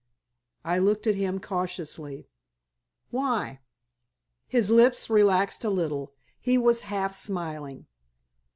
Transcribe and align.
I 0.65 0.79
looked 0.79 1.05
at 1.05 1.13
him 1.13 1.37
cautiously. 1.39 2.27
"Why?" 3.11 3.59
His 4.47 4.71
lips 4.71 5.11
relaxed 5.11 5.63
a 5.63 5.69
little. 5.69 6.15
He 6.39 6.57
was 6.57 6.81
half 6.89 7.13
smiling. 7.15 7.85